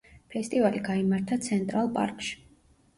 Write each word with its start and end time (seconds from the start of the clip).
ფესტივალი 0.35 0.81
გაიმართა 0.89 1.39
ცენტრალ 1.51 1.95
პარკში. 2.01 2.37